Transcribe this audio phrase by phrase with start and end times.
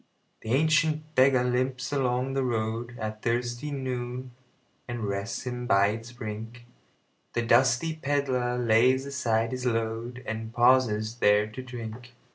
[0.41, 4.31] The ancient beggar limps along the roadAt thirsty noon,
[4.87, 6.65] and rests him by its brink;
[7.33, 12.15] The dusty pedlar lays aside his load, And pauses there to drink.